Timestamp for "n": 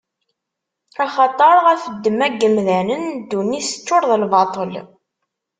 2.33-2.37